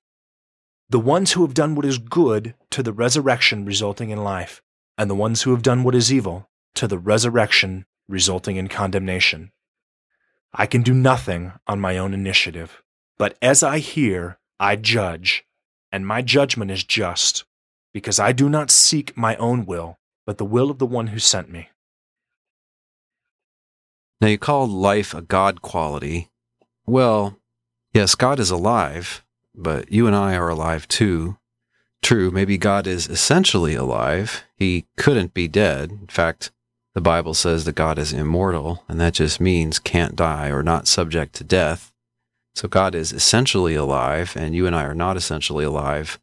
[0.89, 4.61] The ones who have done what is good to the resurrection resulting in life,
[4.97, 9.51] and the ones who have done what is evil to the resurrection resulting in condemnation.
[10.53, 12.81] I can do nothing on my own initiative,
[13.17, 15.43] but as I hear, I judge
[15.91, 17.45] and my judgment is just,
[17.93, 21.19] because I do not seek my own will, but the will of the one who
[21.19, 21.69] sent me.
[24.19, 26.29] Now, you call life a God quality.
[26.85, 27.39] Well,
[27.93, 29.23] yes, God is alive,
[29.57, 31.37] but you and I are alive too.
[32.01, 34.43] True, maybe God is essentially alive.
[34.55, 35.91] He couldn't be dead.
[35.91, 36.51] In fact,
[36.93, 40.87] the Bible says that God is immortal, and that just means can't die or not
[40.87, 41.91] subject to death.
[42.55, 46.19] So God is essentially alive, and you and I are not essentially alive.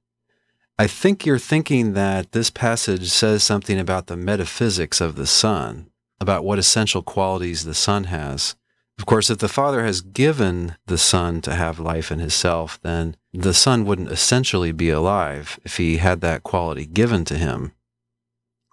[0.76, 5.90] I think you're thinking that this passage says something about the metaphysics of the Son,
[6.20, 8.56] about what essential qualities the Son has.
[8.98, 13.16] Of course, if the Father has given the Son to have life in himself, then
[13.32, 17.72] the Son wouldn't essentially be alive if he had that quality given to him.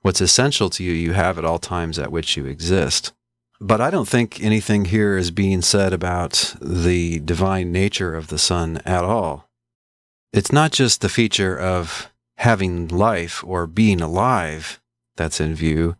[0.03, 3.13] What's essential to you, you have at all times at which you exist.
[3.59, 8.39] But I don't think anything here is being said about the divine nature of the
[8.39, 9.49] Son at all.
[10.33, 14.79] It's not just the feature of having life or being alive
[15.15, 15.95] that's in view,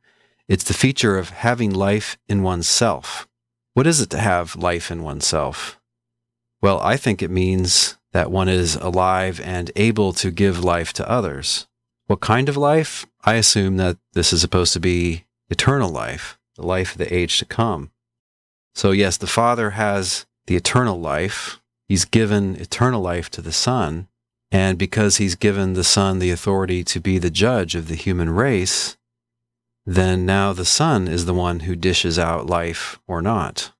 [0.47, 3.27] it's the feature of having life in oneself.
[3.73, 5.79] What is it to have life in oneself?
[6.61, 11.09] Well, I think it means that one is alive and able to give life to
[11.09, 11.67] others.
[12.07, 13.05] What kind of life?
[13.23, 17.39] I assume that this is supposed to be eternal life the life of the age
[17.39, 17.91] to come.
[18.75, 21.61] So, yes, the Father has the eternal life.
[21.87, 24.07] He's given eternal life to the Son.
[24.51, 28.29] And because he's given the Son the authority to be the judge of the human
[28.29, 28.97] race,
[29.85, 33.71] then now the Son is the one who dishes out life or not.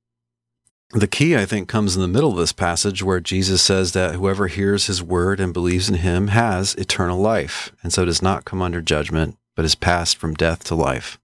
[0.94, 4.16] The key, I think, comes in the middle of this passage where Jesus says that
[4.16, 8.44] whoever hears his word and believes in him has eternal life, and so does not
[8.44, 11.18] come under judgment, but is passed from death to life.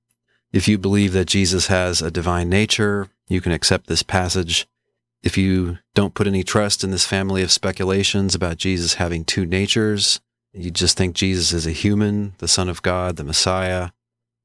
[0.54, 4.68] If you believe that Jesus has a divine nature, you can accept this passage.
[5.22, 9.46] If you don't put any trust in this family of speculations about Jesus having two
[9.46, 10.22] natures,
[10.54, 13.90] you just think Jesus is a human, the Son of God, the Messiah,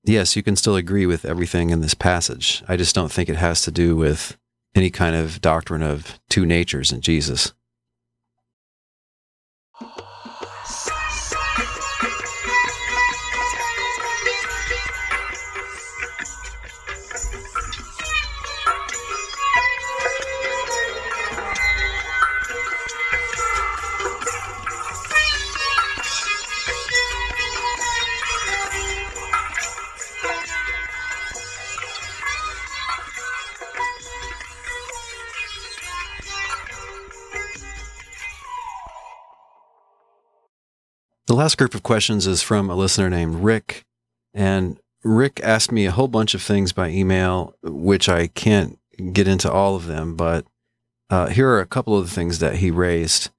[0.05, 2.63] yes, you can still agree with everything in this passage.
[2.69, 4.37] I just don't think it has to do with
[4.75, 7.53] any kind of doctrine of two natures in Jesus.
[41.33, 43.87] The last group of questions is from a listener named Rick.
[44.35, 48.79] And Rick asked me a whole bunch of things by email, which I can't
[49.15, 50.45] get into all of them, but
[51.09, 53.31] uh, here are a couple of the things that he raised.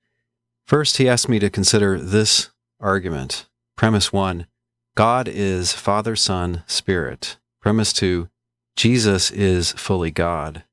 [0.65, 3.47] First, he asked me to consider this argument.
[3.77, 4.47] Premise one
[4.95, 7.37] God is Father, Son, Spirit.
[7.61, 8.27] Premise two
[8.75, 10.63] Jesus is fully God.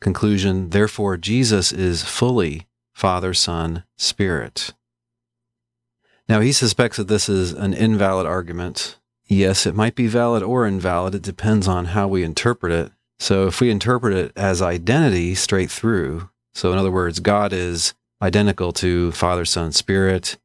[0.00, 4.74] Conclusion Therefore, Jesus is fully Father, Son, Spirit.
[6.30, 8.98] Now, he suspects that this is an invalid argument.
[9.26, 11.12] Yes, it might be valid or invalid.
[11.16, 12.92] It depends on how we interpret it.
[13.18, 17.94] So, if we interpret it as identity straight through, so in other words, God is
[18.22, 20.36] identical to Father, Son, Spirit,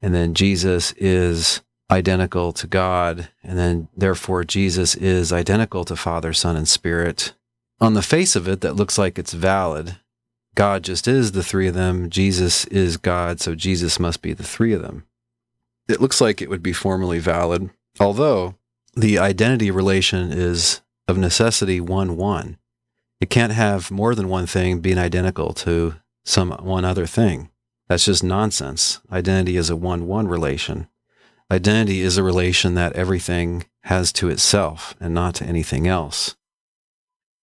[0.00, 6.32] and then Jesus is identical to God, and then therefore Jesus is identical to Father,
[6.32, 7.34] Son, and Spirit.
[7.80, 9.96] On the face of it, that looks like it's valid.
[10.54, 12.08] God just is the three of them.
[12.08, 15.04] Jesus is God, so Jesus must be the three of them.
[15.88, 17.70] It looks like it would be formally valid,
[18.00, 18.54] although
[18.94, 22.58] the identity relation is of necessity 1 1.
[23.20, 27.50] It can't have more than one thing being identical to some one other thing.
[27.88, 29.00] That's just nonsense.
[29.12, 30.88] Identity is a 1 1 relation.
[31.50, 36.36] Identity is a relation that everything has to itself and not to anything else.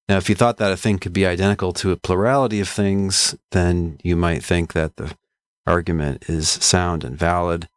[0.09, 3.35] Now, if you thought that a thing could be identical to a plurality of things,
[3.51, 5.15] then you might think that the
[5.67, 7.69] argument is sound and valid.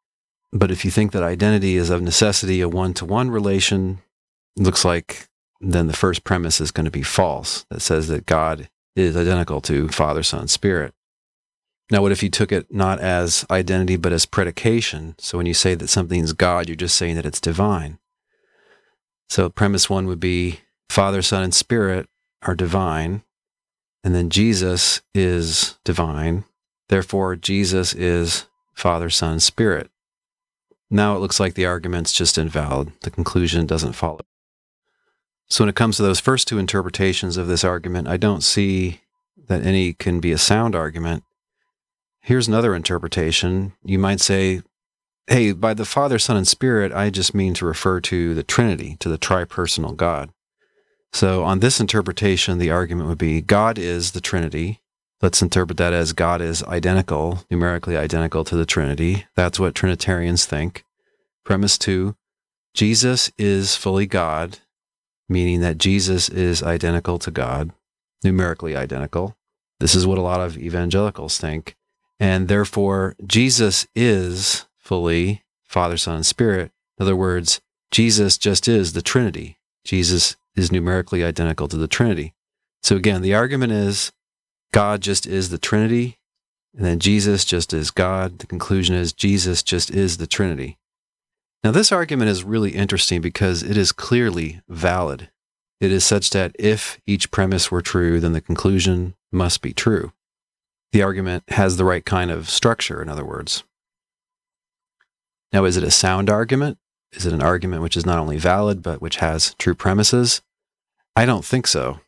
[0.54, 3.98] But if you think that identity is of necessity a one to one relation,
[4.56, 5.28] looks like
[5.60, 9.60] then the first premise is going to be false that says that God is identical
[9.62, 10.94] to Father, Son, Spirit.
[11.90, 15.16] Now, what if you took it not as identity, but as predication?
[15.18, 17.98] So when you say that something's God, you're just saying that it's divine.
[19.28, 22.08] So premise one would be Father, Son, and Spirit
[22.42, 23.22] are divine.
[24.04, 26.44] And then Jesus is divine.
[26.88, 29.90] Therefore, Jesus is Father, Son, Spirit.
[30.94, 32.92] Now it looks like the argument's just invalid.
[33.00, 34.20] The conclusion doesn't follow.
[35.48, 39.00] So when it comes to those first two interpretations of this argument, I don't see
[39.48, 41.24] that any can be a sound argument.
[42.20, 43.72] Here's another interpretation.
[43.84, 44.62] You might say,
[45.26, 48.96] hey, by the Father, Son, and Spirit, I just mean to refer to the Trinity,
[49.00, 50.30] to the tripersonal God.
[51.12, 54.80] So on this interpretation, the argument would be God is the Trinity.
[55.24, 59.24] Let's interpret that as God is identical, numerically identical to the Trinity.
[59.34, 60.84] That's what Trinitarians think.
[61.46, 62.14] Premise two,
[62.74, 64.58] Jesus is fully God,
[65.26, 67.72] meaning that Jesus is identical to God,
[68.22, 69.34] numerically identical.
[69.80, 71.74] This is what a lot of evangelicals think.
[72.20, 76.70] And therefore, Jesus is fully Father, Son, and Spirit.
[76.98, 79.56] In other words, Jesus just is the Trinity.
[79.86, 82.34] Jesus is numerically identical to the Trinity.
[82.82, 84.12] So again, the argument is
[84.74, 86.18] God just is the Trinity,
[86.76, 88.40] and then Jesus just is God.
[88.40, 90.78] The conclusion is Jesus just is the Trinity.
[91.62, 95.30] Now, this argument is really interesting because it is clearly valid.
[95.80, 100.12] It is such that if each premise were true, then the conclusion must be true
[100.94, 103.64] the argument has the right kind of structure, in other words.
[105.52, 106.78] Now, is it a sound argument?
[107.10, 110.40] Is it an argument which is not only valid, but which has true premises?
[111.16, 111.98] I don't think so.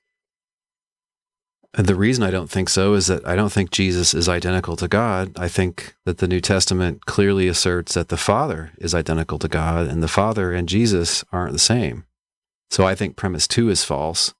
[1.76, 4.88] The reason I don't think so is that I don't think Jesus is identical to
[4.88, 5.38] God.
[5.38, 9.86] I think that the New Testament clearly asserts that the Father is identical to God,
[9.86, 12.06] and the Father and Jesus aren't the same.
[12.70, 14.32] So I think premise two is false.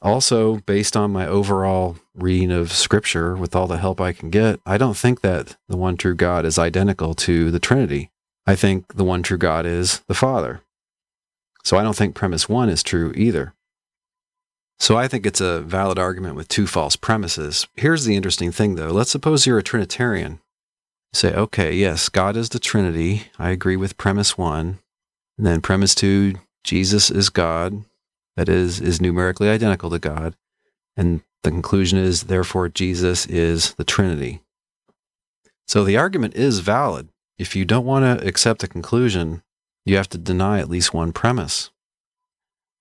[0.00, 4.58] Also, based on my overall reading of scripture with all the help I can get,
[4.64, 8.10] I don't think that the one true God is identical to the Trinity.
[8.46, 10.62] I think the one true God is the Father.
[11.64, 13.52] So I don't think premise one is true either.
[14.78, 17.66] So I think it's a valid argument with two false premises.
[17.76, 18.90] Here's the interesting thing though.
[18.90, 20.40] Let's suppose you're a Trinitarian.
[21.12, 23.28] say, okay, yes, God is the Trinity.
[23.38, 24.78] I agree with premise one.
[25.38, 27.84] And then premise two, Jesus is God
[28.36, 30.36] that is, is numerically identical to God.
[30.96, 34.42] And the conclusion is, therefore, Jesus is the Trinity.
[35.66, 37.08] So the argument is valid.
[37.38, 39.42] If you don't want to accept the conclusion,
[39.84, 41.70] you have to deny at least one premise.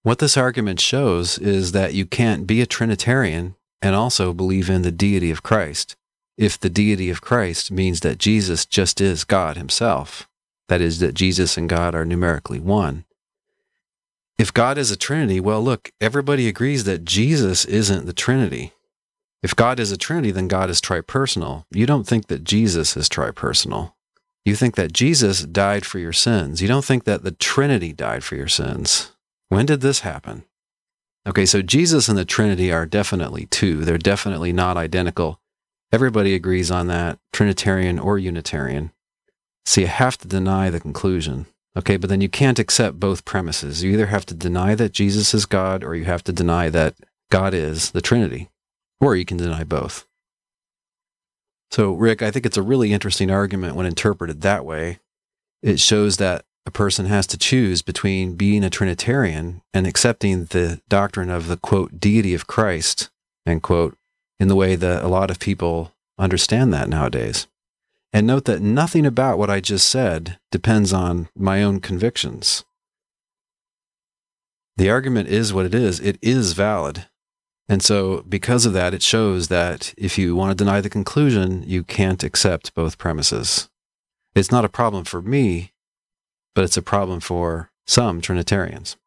[0.06, 4.84] What this argument shows is that you can't be a Trinitarian and also believe in
[4.84, 5.96] the deity of Christ
[6.38, 10.30] if the deity of Christ means that Jesus just is God himself.
[10.68, 13.06] That is, that Jesus and God are numerically one
[14.38, 18.74] if God is a Trinity, well, look, everybody agrees that Jesus isn't the Trinity.
[19.42, 21.64] If God is a Trinity, then God is tripersonal.
[21.72, 23.94] You don't think that Jesus is tripersonal.
[24.44, 26.62] You think that Jesus died for your sins.
[26.62, 29.12] You don't think that the Trinity died for your sins.
[29.50, 30.44] When did this happen?
[31.28, 33.84] Okay, so Jesus and the Trinity are definitely two.
[33.84, 35.40] They're definitely not identical.
[35.92, 38.92] Everybody agrees on that, Trinitarian or Unitarian.
[39.66, 41.48] So you have to deny the conclusion.
[41.78, 43.84] Okay, but then you can't accept both premises.
[43.84, 46.96] You either have to deny that Jesus is God or you have to deny that
[47.32, 48.50] God is the Trinity,
[49.02, 50.08] or you can deny both.
[51.72, 55.00] So, Rick, I think it's a really interesting argument when interpreted that way.
[55.62, 60.82] It shows that a person has to choose between being a Trinitarian and accepting the
[60.90, 63.10] doctrine of the quote deity of Christ,
[63.46, 63.98] end quote,
[64.40, 67.48] in the way that a lot of people understand that nowadays.
[68.12, 72.64] And note that nothing about what I just said depends on my own convictions.
[74.78, 77.08] The argument is what it is, it is valid.
[77.68, 81.64] And so, because of that, it shows that if you want to deny the conclusion,
[81.66, 83.70] you can't accept both premises.
[84.36, 85.72] It's not a problem for me,
[86.56, 88.98] but it's a problem for some Trinitarians.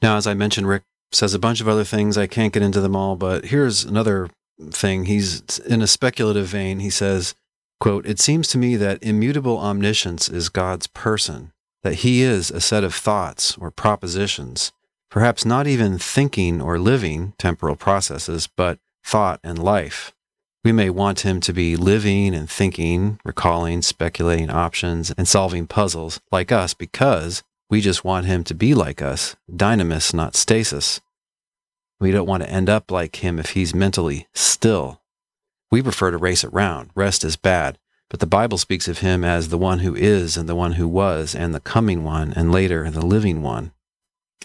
[0.00, 0.82] Now, as I mentioned, Rick
[1.12, 2.16] says a bunch of other things.
[2.16, 4.28] I can't get into them all, but here's another
[4.70, 5.06] thing.
[5.06, 6.80] He's in a speculative vein.
[6.80, 7.34] He says,
[7.80, 11.52] quote, It seems to me that immutable omniscience is God's person,
[11.82, 14.72] that he is a set of thoughts or propositions,
[15.10, 20.13] perhaps not even thinking or living temporal processes, but thought and life.
[20.64, 26.20] We may want him to be living and thinking, recalling, speculating options, and solving puzzles
[26.32, 31.02] like us because we just want him to be like us, dynamis, not stasis.
[32.00, 35.02] We don't want to end up like him if he's mentally still.
[35.70, 36.90] We prefer to race around.
[36.94, 37.78] Rest is bad.
[38.08, 40.88] But the Bible speaks of him as the one who is, and the one who
[40.88, 43.72] was, and the coming one, and later the living one.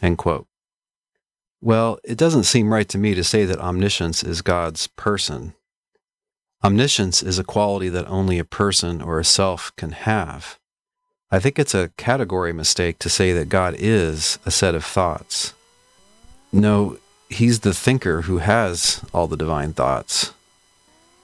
[0.01, 0.47] End quote.
[1.61, 5.53] Well, it doesn't seem right to me to say that omniscience is God's person.
[6.61, 10.59] Omniscience is a quality that only a person or a self can have.
[11.31, 15.53] I think it's a category mistake to say that God is a set of thoughts.
[16.51, 16.97] No,
[17.29, 20.33] he's the thinker who has all the divine thoughts.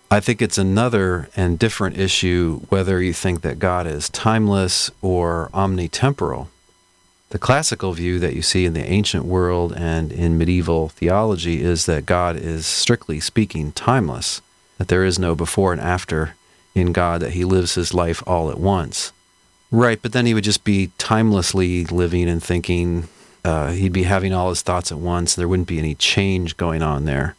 [0.09, 5.49] I think it's another and different issue whether you think that God is timeless or
[5.53, 6.47] omnitemporal.
[7.31, 11.87] The classical view that you see in the ancient world and in medieval theology is
[11.87, 14.41] that God is strictly speaking timeless
[14.77, 16.35] that there is no before and after
[16.73, 19.13] in God, that he lives his life all at once.
[19.71, 23.07] Right, but then he would just be timelessly living and thinking.
[23.43, 25.35] Uh, he'd be having all his thoughts at once.
[25.35, 27.35] There wouldn't be any change going on there.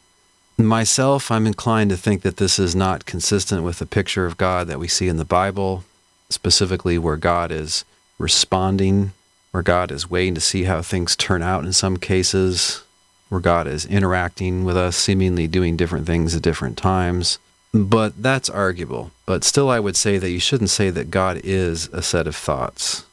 [0.58, 4.68] Myself, I'm inclined to think that this is not consistent with the picture of God
[4.68, 5.84] that we see in the Bible,
[6.30, 7.84] specifically where God is
[8.18, 9.12] responding,
[9.50, 12.82] where God is waiting to see how things turn out in some cases,
[13.28, 17.38] where God is interacting with us, seemingly doing different things at different times.
[17.74, 19.10] But that's arguable.
[19.26, 22.36] But still, I would say that you shouldn't say that God is a set of
[22.36, 23.04] thoughts.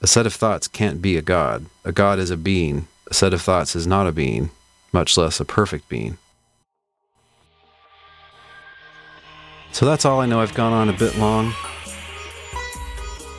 [0.00, 1.66] A set of thoughts can't be a God.
[1.84, 2.88] A God is a being.
[3.08, 4.50] A set of thoughts is not a being,
[4.92, 6.18] much less a perfect being.
[9.72, 10.40] So that's all I know.
[10.40, 11.52] I've gone on a bit long.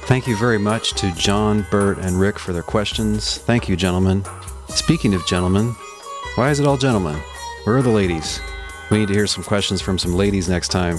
[0.04, 3.39] Thank you very much to John, Bert, and Rick for their questions.
[3.39, 4.24] Thank you, gentlemen.
[4.70, 5.76] Speaking of gentlemen,
[6.38, 7.15] why is it all gentlemen?
[7.63, 8.39] Where are the ladies?
[8.91, 10.97] We need to hear some questions from some ladies next time.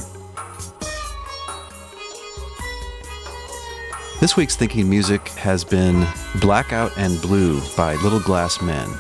[4.19, 6.05] This week's Thinking Music has been
[6.41, 8.91] Blackout and Blue by Little Glass Men.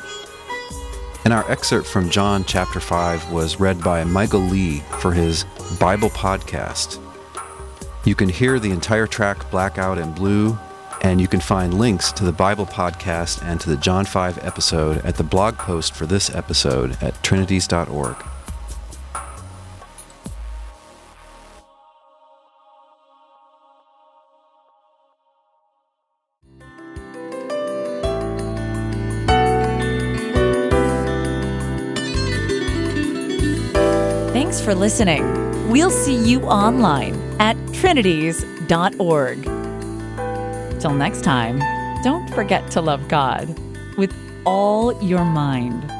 [1.25, 5.43] And our excerpt from John chapter 5 was read by Michael Lee for his
[5.81, 7.01] Bible podcast.
[8.05, 10.57] You can hear the entire track Blackout and Blue
[11.03, 14.99] and you can find links to the Bible podcast and to the John 5 episode
[15.05, 18.17] at the blog post for this episode at trinities.org.
[34.33, 35.71] Thanks for listening.
[35.71, 39.58] We'll see you online at trinities.org.
[40.79, 41.59] Till next time,
[42.05, 43.59] don't forget to love God
[43.97, 44.15] with
[44.47, 45.98] all your mind.